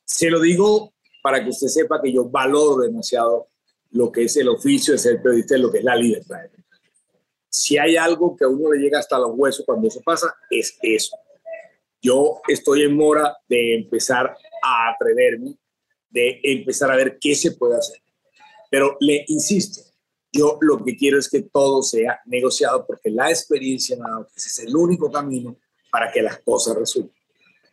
[0.04, 3.48] Se lo digo para que usted sepa que yo valoro demasiado
[3.92, 6.40] lo que es el oficio de ser periodista lo que es la libertad.
[7.48, 10.76] Si hay algo que a uno le llega hasta los huesos cuando eso pasa, es
[10.82, 11.16] eso.
[12.02, 15.56] Yo estoy en mora de empezar a atreverme,
[16.14, 18.00] de empezar a ver qué se puede hacer.
[18.70, 19.82] Pero le insisto,
[20.32, 24.58] yo lo que quiero es que todo sea negociado porque la experiencia que ese es
[24.60, 25.56] el único camino
[25.90, 27.16] para que las cosas resulten.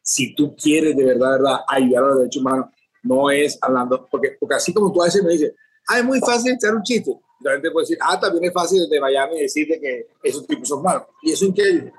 [0.02, 2.66] Si tú quieres de verdad, verdad ayudar a los derechos humanos,
[3.04, 5.54] no es hablando, porque, porque así como tú a veces me dices,
[5.88, 7.16] ah, es muy fácil echar un chiste.
[7.42, 10.82] La gente puede decir, ah, también es fácil desde Miami decirte que esos tipos son
[10.82, 11.04] malos.
[11.22, 11.94] ¿Y eso increíble.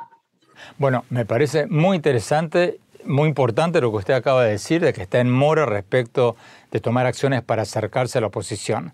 [0.79, 5.03] Bueno, me parece muy interesante, muy importante lo que usted acaba de decir, de que
[5.03, 6.37] está en mora respecto
[6.71, 8.93] de tomar acciones para acercarse a la oposición.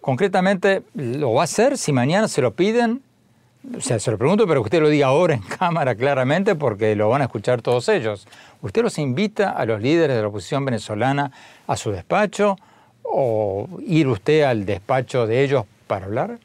[0.00, 3.02] Concretamente, ¿lo va a hacer si mañana se lo piden?
[3.76, 6.94] O sea, se lo pregunto, pero que usted lo diga ahora en cámara claramente porque
[6.94, 8.26] lo van a escuchar todos ellos.
[8.60, 11.32] ¿Usted los invita a los líderes de la oposición venezolana
[11.66, 12.56] a su despacho
[13.02, 16.38] o ir usted al despacho de ellos para hablar?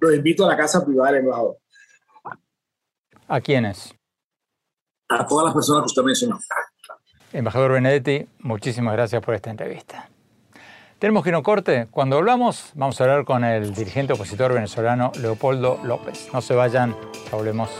[0.00, 1.56] Los invito a la casa privada del embajador.
[3.26, 3.97] ¿A quiénes?
[5.10, 6.38] A todas las personas que usted mencionó.
[7.32, 10.08] Embajador Benedetti, muchísimas gracias por esta entrevista.
[10.98, 11.86] Tenemos que ir a un corte.
[11.90, 16.28] Cuando hablamos, vamos a hablar con el dirigente opositor venezolano Leopoldo López.
[16.32, 16.94] No se vayan,
[17.30, 17.70] ya volvemos.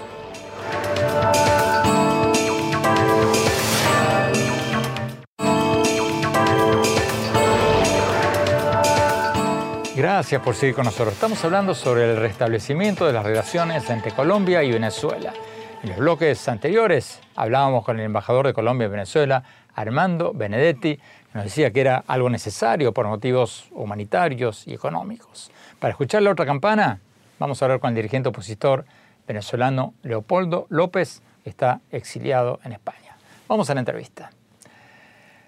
[9.96, 11.12] Gracias por seguir con nosotros.
[11.12, 15.34] Estamos hablando sobre el restablecimiento de las relaciones entre Colombia y Venezuela.
[15.82, 19.44] En los bloques anteriores hablábamos con el embajador de Colombia en Venezuela,
[19.76, 20.98] Armando Benedetti,
[21.34, 25.52] nos decía que era algo necesario por motivos humanitarios y económicos.
[25.78, 26.98] Para escuchar la otra campana,
[27.38, 28.86] vamos a hablar con el dirigente opositor
[29.28, 33.16] venezolano Leopoldo López, que está exiliado en España.
[33.46, 34.30] Vamos a la entrevista.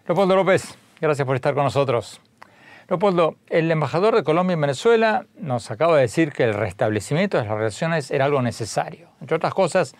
[0.07, 2.21] Leopoldo López, gracias por estar con nosotros.
[2.90, 7.44] Leopoldo, el embajador de Colombia en Venezuela nos acaba de decir que el restablecimiento de
[7.44, 9.94] las relaciones era algo necesario, entre otras cosas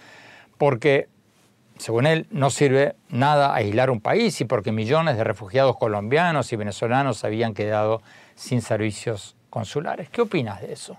[0.59, 1.09] porque,
[1.79, 6.57] según él, no sirve nada aislar un país y porque millones de refugiados colombianos y
[6.57, 8.03] venezolanos habían quedado
[8.35, 10.11] sin servicios consulares.
[10.11, 10.99] ¿Qué opinas de eso?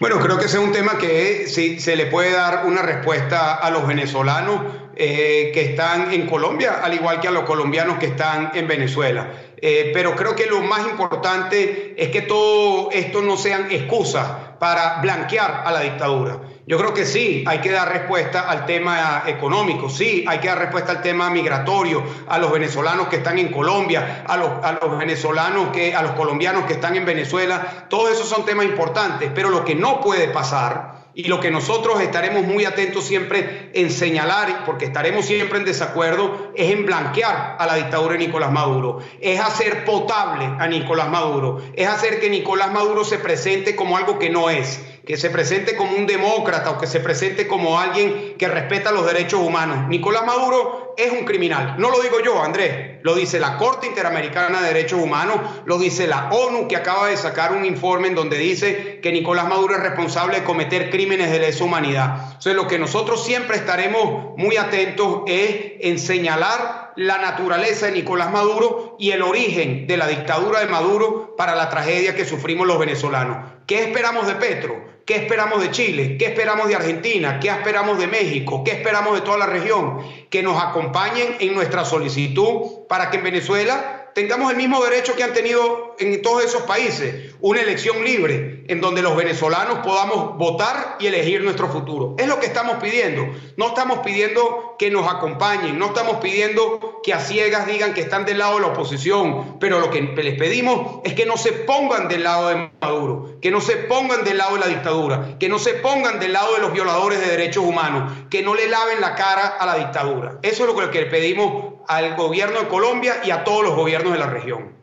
[0.00, 3.70] Bueno, creo que ese es un tema que se le puede dar una respuesta a
[3.70, 4.60] los venezolanos
[4.96, 9.30] eh, que están en Colombia, al igual que a los colombianos que están en Venezuela.
[9.60, 14.26] Eh, pero creo que lo más importante es que todo esto no sean excusas
[14.58, 16.40] para blanquear a la dictadura.
[16.66, 20.58] Yo creo que sí, hay que dar respuesta al tema económico, sí, hay que dar
[20.58, 24.98] respuesta al tema migratorio, a los venezolanos que están en Colombia, a los, a los
[24.98, 29.48] venezolanos que, a los colombianos que están en Venezuela, todos esos son temas importantes, pero
[29.48, 34.64] lo que no puede pasar y lo que nosotros estaremos muy atentos siempre en señalar,
[34.64, 39.40] porque estaremos siempre en desacuerdo, es en blanquear a la dictadura de Nicolás Maduro, es
[39.40, 44.30] hacer potable a Nicolás Maduro, es hacer que Nicolás Maduro se presente como algo que
[44.30, 48.46] no es, que se presente como un demócrata o que se presente como alguien que
[48.46, 49.88] respeta los derechos humanos.
[49.88, 51.76] Nicolás Maduro es un criminal.
[51.78, 56.08] No lo digo yo, Andrés, lo dice la Corte Interamericana de Derechos Humanos, lo dice
[56.08, 59.80] la ONU que acaba de sacar un informe en donde dice que Nicolás Maduro es
[59.80, 62.22] responsable de cometer crímenes de lesa humanidad.
[62.26, 68.32] Entonces lo que nosotros siempre estaremos muy atentos es en señalar la naturaleza de Nicolás
[68.32, 72.80] Maduro y el origen de la dictadura de Maduro para la tragedia que sufrimos los
[72.80, 73.52] venezolanos.
[73.68, 74.97] ¿Qué esperamos de Petro?
[75.08, 76.18] ¿Qué esperamos de Chile?
[76.18, 77.40] ¿Qué esperamos de Argentina?
[77.40, 78.62] ¿Qué esperamos de México?
[78.62, 80.00] ¿Qué esperamos de toda la región?
[80.28, 85.22] Que nos acompañen en nuestra solicitud para que en Venezuela tengamos el mismo derecho que
[85.22, 90.96] han tenido en todos esos países, una elección libre en donde los venezolanos podamos votar
[91.00, 92.14] y elegir nuestro futuro.
[92.18, 93.26] Es lo que estamos pidiendo.
[93.56, 98.24] No estamos pidiendo que nos acompañen, no estamos pidiendo que a ciegas digan que están
[98.24, 102.08] del lado de la oposición, pero lo que les pedimos es que no se pongan
[102.08, 105.58] del lado de Maduro, que no se pongan del lado de la dictadura, que no
[105.58, 109.14] se pongan del lado de los violadores de derechos humanos, que no le laven la
[109.14, 110.38] cara a la dictadura.
[110.42, 114.12] Eso es lo que le pedimos al gobierno de Colombia y a todos los gobiernos
[114.12, 114.76] de la región.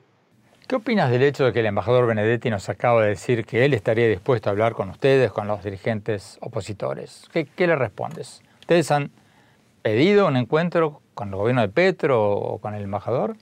[0.67, 3.75] ¿Qué opinas del hecho de que el embajador Benedetti nos acaba de decir que él
[3.75, 7.29] estaría dispuesto a hablar con ustedes, con los dirigentes opositores?
[7.31, 8.41] ¿Qué, le respondes?
[8.61, 9.11] ¿Ustedes han
[9.83, 13.35] pedido un encuentro con el gobierno de Petro o con el embajador?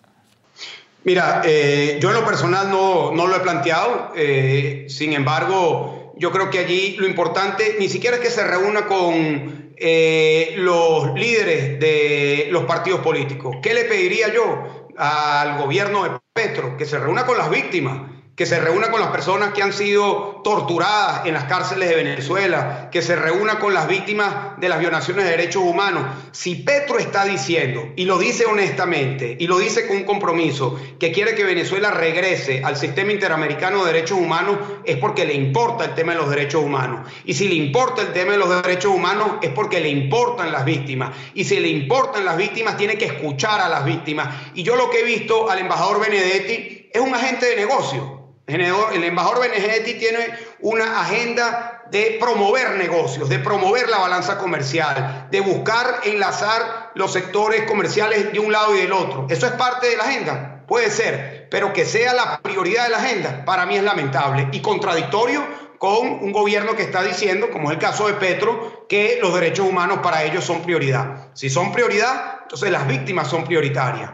[1.05, 6.31] Mira, eh, yo en lo personal no, no lo he planteado, eh, sin embargo, yo
[6.31, 11.79] creo que allí lo importante ni siquiera es que se reúna con eh, los líderes
[11.79, 13.57] de los partidos políticos.
[13.61, 16.77] ¿Qué le pediría yo al gobierno de Petro?
[16.77, 20.41] Que se reúna con las víctimas, que se reúna con las personas que han sido
[20.43, 25.25] torturadas en las cárceles de Venezuela, que se reúna con las víctimas de las violaciones
[25.25, 26.03] de derechos humanos.
[26.31, 31.11] Si Petro está diciendo, y lo dice honestamente, y lo dice con un compromiso, que
[31.11, 35.93] quiere que Venezuela regrese al sistema interamericano de derechos humanos, es porque le importa el
[35.93, 37.07] tema de los derechos humanos.
[37.25, 40.65] Y si le importa el tema de los derechos humanos, es porque le importan las
[40.65, 41.11] víctimas.
[41.35, 44.29] Y si le importan las víctimas, tiene que escuchar a las víctimas.
[44.55, 48.12] Y yo lo que he visto al embajador Benedetti es un agente de negocio
[48.47, 55.39] el embajador Benedetti tiene una agenda de promover negocios, de promover la balanza comercial, de
[55.39, 59.27] buscar enlazar los sectores comerciales de un lado y del otro.
[59.29, 60.63] ¿Eso es parte de la agenda?
[60.67, 64.61] Puede ser, pero que sea la prioridad de la agenda, para mí es lamentable y
[64.61, 65.43] contradictorio
[65.77, 69.67] con un gobierno que está diciendo, como es el caso de Petro, que los derechos
[69.67, 71.27] humanos para ellos son prioridad.
[71.33, 74.11] Si son prioridad, entonces las víctimas son prioritarias.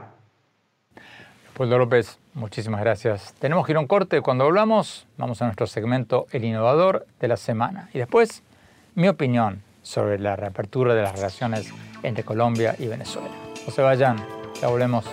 [1.43, 3.33] Leopoldo López, muchísimas gracias.
[3.39, 4.21] Tenemos que ir a corte.
[4.21, 7.89] Cuando volvamos, vamos a nuestro segmento El Innovador de la Semana.
[7.93, 8.43] Y después,
[8.95, 11.71] mi opinión sobre la reapertura de las relaciones
[12.03, 13.29] entre Colombia y Venezuela.
[13.65, 14.17] No se vayan,
[14.61, 15.05] ya volvemos.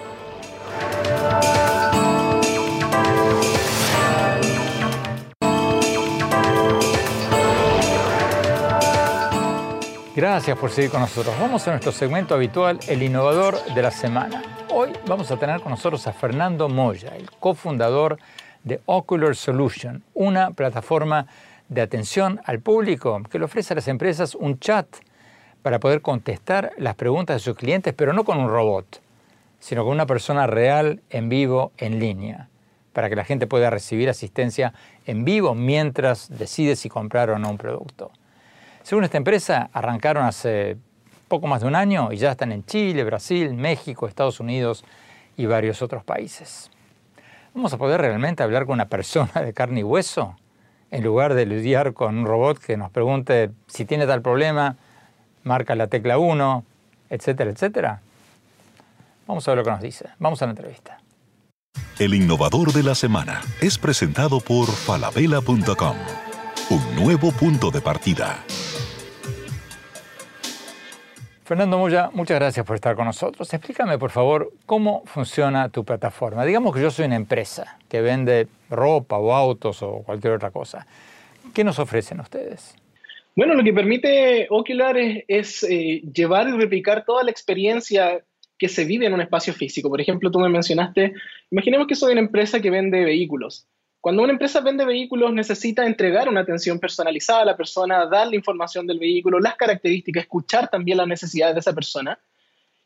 [10.16, 11.38] Gracias por seguir con nosotros.
[11.38, 14.42] Vamos a nuestro segmento habitual, El Innovador de la Semana.
[14.70, 18.16] Hoy vamos a tener con nosotros a Fernando Moya, el cofundador
[18.64, 21.26] de Ocular Solution, una plataforma
[21.68, 24.86] de atención al público que le ofrece a las empresas un chat
[25.60, 29.02] para poder contestar las preguntas de sus clientes, pero no con un robot,
[29.60, 32.48] sino con una persona real, en vivo, en línea,
[32.94, 34.72] para que la gente pueda recibir asistencia
[35.04, 38.12] en vivo mientras decide si comprar o no un producto.
[38.86, 40.76] Según esta empresa, arrancaron hace
[41.26, 44.84] poco más de un año y ya están en Chile, Brasil, México, Estados Unidos
[45.36, 46.70] y varios otros países.
[47.52, 50.36] ¿Vamos a poder realmente hablar con una persona de carne y hueso
[50.92, 54.76] en lugar de lidiar con un robot que nos pregunte si tiene tal problema,
[55.42, 56.64] marca la tecla 1,
[57.10, 58.02] etcétera, etcétera?
[59.26, 60.10] Vamos a ver lo que nos dice.
[60.20, 61.00] Vamos a la entrevista.
[61.98, 65.96] El innovador de la semana es presentado por falabella.com,
[66.70, 68.44] un nuevo punto de partida.
[71.46, 73.54] Fernando Moya, muchas gracias por estar con nosotros.
[73.54, 76.44] Explícame, por favor, cómo funciona tu plataforma.
[76.44, 80.88] Digamos que yo soy una empresa que vende ropa o autos o cualquier otra cosa.
[81.54, 82.74] ¿Qué nos ofrecen ustedes?
[83.36, 88.24] Bueno, lo que permite Ocular es, eh, llevar y replicar toda la experiencia
[88.58, 89.88] que se vive en un espacio físico.
[89.88, 91.12] Por ejemplo, tú me mencionaste,
[91.52, 93.68] imaginemos que soy una empresa que vende vehículos.
[94.06, 98.86] Cuando una empresa vende vehículos necesita entregar una atención personalizada a la persona, darle información
[98.86, 102.16] del vehículo, las características, escuchar también las necesidades de esa persona.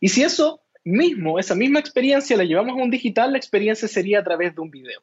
[0.00, 4.20] Y si eso mismo, esa misma experiencia la llevamos a un digital, la experiencia sería
[4.20, 5.02] a través de un video.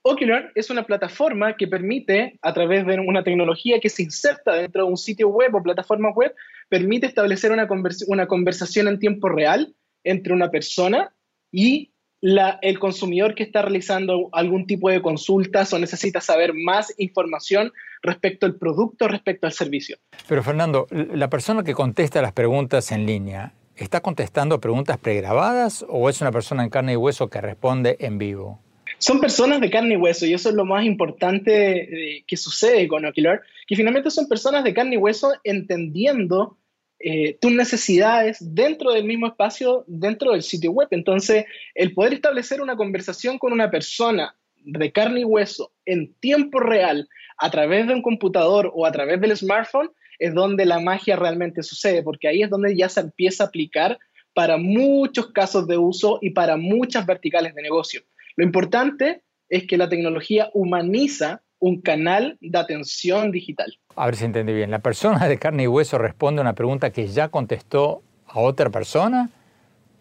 [0.00, 4.86] Ocular es una plataforma que permite, a través de una tecnología que se inserta dentro
[4.86, 6.34] de un sitio web o plataforma web,
[6.70, 7.68] permite establecer una,
[8.06, 11.12] una conversación en tiempo real entre una persona
[11.52, 17.72] y el consumidor que está realizando algún tipo de consultas o necesita saber más información
[18.02, 19.98] respecto al producto, respecto al servicio.
[20.28, 26.08] Pero Fernando, la persona que contesta las preguntas en línea, ¿está contestando preguntas pregrabadas o
[26.08, 28.60] es una persona en carne y hueso que responde en vivo?
[28.98, 32.88] Son personas de carne y hueso y eso es lo más importante eh, que sucede
[32.88, 36.58] con Ocular, que finalmente son personas de carne y hueso entendiendo
[37.00, 40.88] eh, tus necesidades dentro del mismo espacio, dentro del sitio web.
[40.90, 46.60] Entonces, el poder establecer una conversación con una persona de carne y hueso en tiempo
[46.60, 47.08] real
[47.38, 51.62] a través de un computador o a través del smartphone es donde la magia realmente
[51.62, 53.98] sucede, porque ahí es donde ya se empieza a aplicar
[54.34, 58.02] para muchos casos de uso y para muchas verticales de negocio.
[58.36, 63.78] Lo importante es que la tecnología humaniza un canal de atención digital.
[63.98, 64.70] A ver si entendí bien.
[64.70, 68.70] ¿La persona de carne y hueso responde a una pregunta que ya contestó a otra
[68.70, 69.30] persona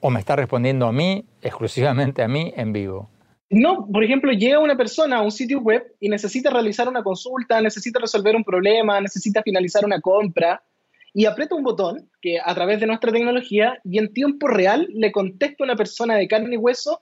[0.02, 3.10] o me está respondiendo a mí, exclusivamente a mí, en vivo?
[3.50, 7.60] No, por ejemplo, llega una persona a un sitio web y necesita realizar una consulta,
[7.60, 10.62] necesita resolver un problema, necesita finalizar una compra
[11.12, 15.12] y aprieta un botón que a través de nuestra tecnología y en tiempo real le
[15.12, 17.02] contesta una persona de carne y hueso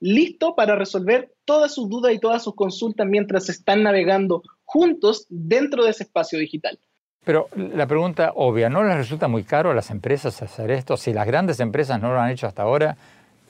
[0.00, 4.42] listo para resolver todas sus dudas y todas sus consultas mientras están navegando
[4.72, 6.78] juntos dentro de ese espacio digital.
[7.24, 10.96] Pero la pregunta obvia, ¿no les resulta muy caro a las empresas hacer esto?
[10.96, 12.96] Si las grandes empresas no lo han hecho hasta ahora,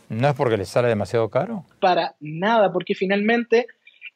[0.09, 1.65] ¿no es porque les sale demasiado caro?
[1.81, 3.67] Para nada, porque finalmente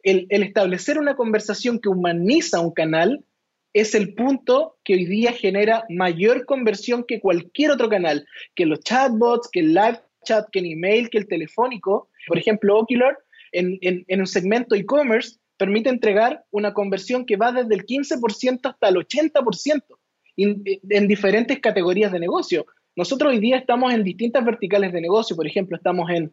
[0.02, 3.24] el, el establecer una conversación que humaniza un canal
[3.72, 8.80] es el punto que hoy día genera mayor conversión que cualquier otro canal, que los
[8.80, 12.08] chatbots, que el live chat, que el email, que el telefónico.
[12.26, 13.16] Por ejemplo, Ocular
[13.52, 18.88] en, en, un segmento e-commerce permite entregar una conversión que va desde el 15% hasta
[18.88, 19.82] el 80%
[20.36, 22.66] en diferentes categorías de negocio.
[22.96, 26.32] Nosotros hoy día estamos en distintas verticales de negocio, por ejemplo, estamos en,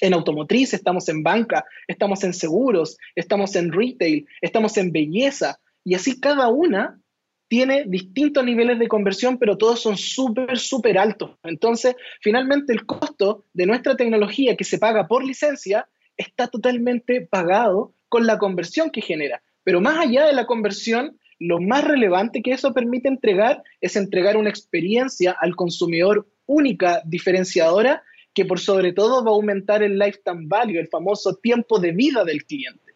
[0.00, 5.94] en automotriz, estamos en banca, estamos en seguros, estamos en retail, estamos en belleza, y
[5.94, 7.00] así cada una
[7.48, 11.36] tiene distintos niveles de conversión, pero todos son súper, súper altos.
[11.42, 17.94] Entonces, finalmente el costo de nuestra tecnología que se paga por licencia está totalmente pagado
[18.08, 19.42] con la conversión que genera.
[19.64, 24.36] Pero más allá de la conversión, lo más relevante que eso permite entregar es entregar
[24.36, 28.02] una experiencia al consumidor única, diferenciadora,
[28.32, 32.24] que por sobre todo va a aumentar el lifetime value, el famoso tiempo de vida
[32.24, 32.92] del cliente.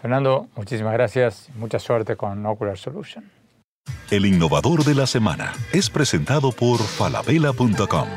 [0.00, 1.48] Fernando, muchísimas gracias.
[1.56, 3.24] Mucha suerte con Ocular Solution.
[4.10, 8.08] El innovador de la semana es presentado por falabella.com.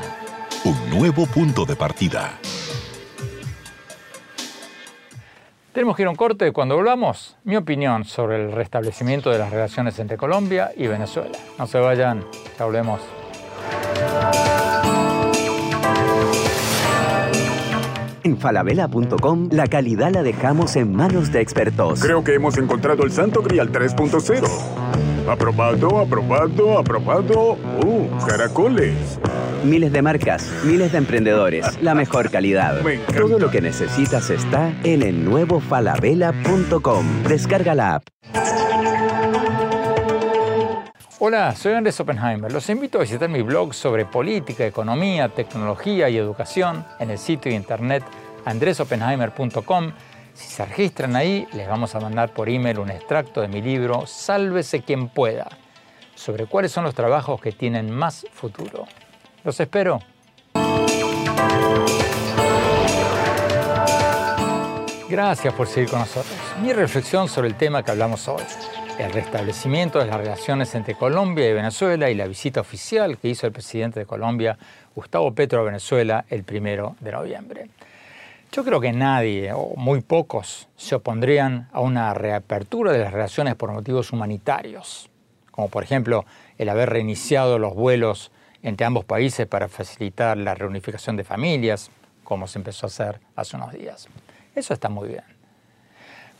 [0.65, 2.39] Un nuevo punto de partida.
[5.73, 6.51] Tenemos que ir a un corte.
[6.51, 11.37] Cuando volvamos, mi opinión sobre el restablecimiento de las relaciones entre Colombia y Venezuela.
[11.57, 12.25] No se vayan,
[12.57, 13.01] ya volvemos.
[18.23, 22.01] En falabella.com la calidad la dejamos en manos de expertos.
[22.01, 24.47] Creo que hemos encontrado el santo grial 3.0
[25.29, 27.57] Aprobado, aprobado, aprobado.
[27.85, 29.19] ¡Uh, caracoles!
[29.63, 32.81] Miles de marcas, miles de emprendedores, la mejor calidad.
[33.15, 37.23] Todo lo que necesitas está en el nuevo falabella.com.
[37.23, 38.03] Descarga la app.
[41.19, 42.51] Hola, soy Andrés Oppenheimer.
[42.51, 47.51] Los invito a visitar mi blog sobre política, economía, tecnología y educación en el sitio
[47.51, 48.03] de internet
[48.45, 49.91] andresoppenheimer.com
[50.39, 54.05] si se registran ahí, les vamos a mandar por email un extracto de mi libro
[54.07, 55.49] Sálvese quien pueda,
[56.15, 58.87] sobre cuáles son los trabajos que tienen más futuro.
[59.43, 59.99] Los espero.
[65.09, 66.37] Gracias por seguir con nosotros.
[66.61, 68.43] Mi reflexión sobre el tema que hablamos hoy,
[68.99, 73.47] el restablecimiento de las relaciones entre Colombia y Venezuela y la visita oficial que hizo
[73.47, 74.57] el presidente de Colombia,
[74.93, 77.69] Gustavo Petro, a Venezuela el primero de noviembre.
[78.51, 83.55] Yo creo que nadie o muy pocos se opondrían a una reapertura de las relaciones
[83.55, 85.09] por motivos humanitarios,
[85.51, 86.25] como por ejemplo
[86.57, 88.31] el haber reiniciado los vuelos
[88.63, 91.91] entre ambos países para facilitar la reunificación de familias,
[92.23, 94.07] como se empezó a hacer hace unos días.
[94.55, 95.23] Eso está muy bien.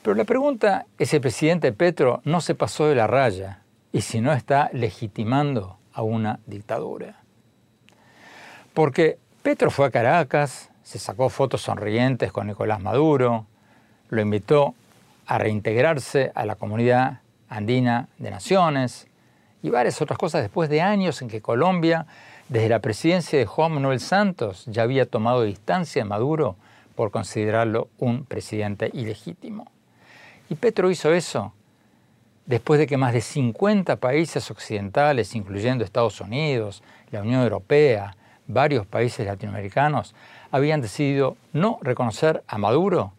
[0.02, 4.22] Pero la pregunta es el presidente Petro no se pasó de la raya y si
[4.22, 7.22] no está legitimando a una dictadura.
[8.74, 13.46] Porque Petro fue a Caracas, se sacó fotos sonrientes con Nicolás Maduro,
[14.10, 14.74] lo invitó
[15.26, 19.09] a reintegrarse a la comunidad andina de naciones
[19.62, 22.06] y varias otras cosas después de años en que Colombia,
[22.48, 26.56] desde la presidencia de Juan Manuel Santos, ya había tomado distancia de Maduro
[26.96, 29.72] por considerarlo un presidente ilegítimo.
[30.50, 31.54] Y Petro hizo eso
[32.46, 36.82] después de que más de 50 países occidentales, incluyendo Estados Unidos,
[37.12, 38.16] la Unión Europea,
[38.48, 40.16] varios países latinoamericanos,
[40.50, 43.14] habían decidido no reconocer a Maduro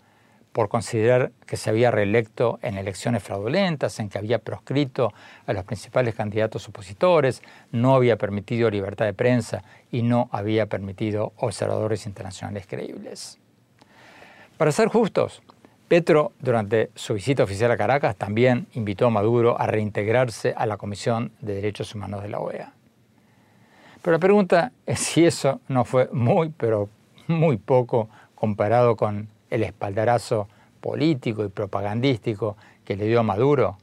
[0.53, 5.13] por considerar que se había reelecto en elecciones fraudulentas, en que había proscrito
[5.47, 11.33] a los principales candidatos opositores, no había permitido libertad de prensa y no había permitido
[11.37, 13.39] observadores internacionales creíbles.
[14.57, 15.43] Para ser justos,
[15.89, 20.77] Petro, durante su visita oficial a Caracas, también invitó a Maduro a reintegrarse a la
[20.77, 22.73] Comisión de Derechos Humanos de la OEA.
[24.03, 26.89] Pero la pregunta es si eso no fue muy, pero
[27.27, 30.49] muy poco comparado con el espaldarazo
[30.81, 33.79] político y propagandístico que le dio a Maduro,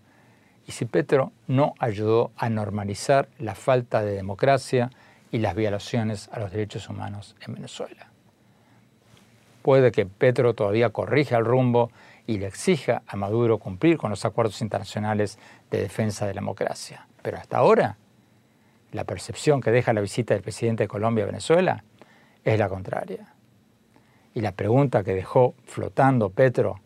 [0.65, 4.89] y si Petro no ayudó a normalizar la falta de democracia
[5.31, 8.11] y las violaciones a los derechos humanos en Venezuela.
[9.61, 11.91] Puede que Petro todavía corrija el rumbo
[12.25, 15.39] y le exija a Maduro cumplir con los acuerdos internacionales
[15.71, 17.07] de defensa de la democracia.
[17.21, 17.97] Pero hasta ahora,
[18.91, 21.83] la percepción que deja la visita del presidente de Colombia a Venezuela
[22.43, 23.33] es la contraria.
[24.33, 26.79] Y la pregunta que dejó flotando Petro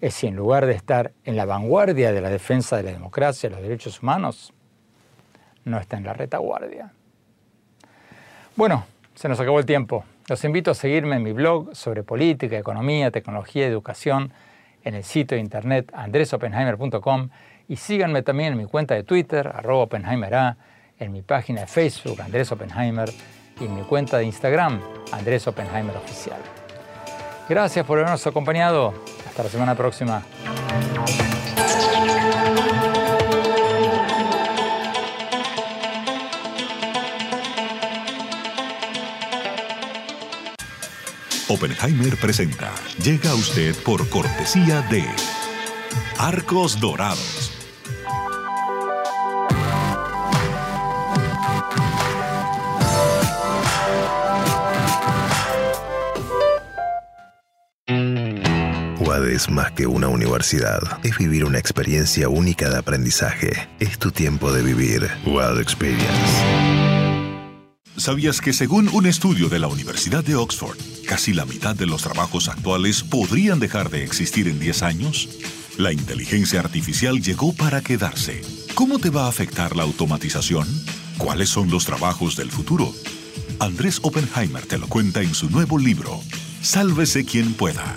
[0.00, 3.48] es si en lugar de estar en la vanguardia de la defensa de la democracia
[3.48, 4.52] y los derechos humanos,
[5.64, 6.92] no está en la retaguardia.
[8.56, 8.84] Bueno,
[9.14, 10.04] se nos acabó el tiempo.
[10.28, 14.32] Los invito a seguirme en mi blog sobre política, economía, tecnología y educación
[14.84, 17.28] en el sitio de internet andresopenheimer.com
[17.68, 20.56] y síganme también en mi cuenta de Twitter, arroba Oppenheimer
[20.98, 23.08] en mi página de Facebook, Andrés Oppenheimer,
[23.60, 24.80] y en mi cuenta de Instagram,
[25.12, 26.61] Andrés Oppenheimer Oficial.
[27.48, 28.94] Gracias por habernos acompañado.
[29.26, 30.22] Hasta la semana próxima.
[41.48, 42.72] Oppenheimer presenta.
[43.02, 45.04] Llega usted por cortesía de
[46.18, 47.41] Arcos Dorados.
[59.26, 60.80] Es más que una universidad.
[61.04, 63.68] Es vivir una experiencia única de aprendizaje.
[63.78, 65.08] Es tu tiempo de vivir.
[65.24, 66.08] UAD Experience.
[67.96, 72.02] ¿Sabías que según un estudio de la Universidad de Oxford, casi la mitad de los
[72.02, 75.28] trabajos actuales podrían dejar de existir en 10 años?
[75.78, 78.42] La inteligencia artificial llegó para quedarse.
[78.74, 80.66] ¿Cómo te va a afectar la automatización?
[81.18, 82.92] ¿Cuáles son los trabajos del futuro?
[83.60, 86.20] Andrés Oppenheimer te lo cuenta en su nuevo libro,
[86.62, 87.96] Sálvese quien pueda.